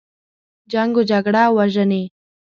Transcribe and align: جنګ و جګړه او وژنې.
جنګ 0.71 0.93
و 0.99 1.01
جګړه 1.09 1.41
او 1.47 1.53
وژنې. 1.57 2.03